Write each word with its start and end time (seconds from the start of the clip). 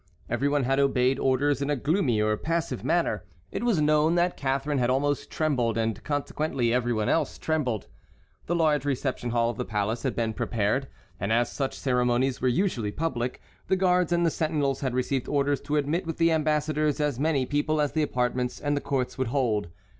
Every 0.31 0.49
one 0.49 0.63
had 0.63 0.79
obeyed 0.79 1.19
orders 1.19 1.61
in 1.61 1.69
a 1.69 1.75
gloomy 1.75 2.19
or 2.19 2.35
passive 2.35 2.83
manner. 2.83 3.23
It 3.51 3.63
was 3.63 3.79
known 3.79 4.15
that 4.15 4.35
Catharine 4.35 4.79
had 4.79 4.89
almost 4.89 5.29
trembled, 5.29 5.77
and 5.77 6.03
consequently 6.03 6.73
every 6.73 6.91
one 6.91 7.07
else 7.07 7.37
trembled. 7.37 7.85
The 8.47 8.55
large 8.55 8.83
reception 8.83 9.29
hall 9.29 9.51
of 9.51 9.57
the 9.57 9.63
palace 9.63 10.01
had 10.01 10.15
been 10.15 10.33
prepared, 10.33 10.87
and 11.19 11.31
as 11.31 11.51
such 11.51 11.77
ceremonies 11.77 12.41
were 12.41 12.47
usually 12.47 12.91
public, 12.91 13.41
the 13.67 13.75
guards 13.75 14.11
and 14.11 14.25
the 14.25 14.31
sentinels 14.31 14.81
had 14.81 14.95
received 14.95 15.27
orders 15.29 15.61
to 15.61 15.75
admit 15.77 16.07
with 16.07 16.17
the 16.17 16.31
ambassadors 16.31 16.99
as 16.99 17.19
many 17.19 17.45
people 17.45 17.79
as 17.79 17.91
the 17.91 18.01
apartments 18.01 18.59
and 18.59 18.75
the 18.75 18.81
courts 18.81 19.19
would 19.19 19.27
hold. 19.27 19.67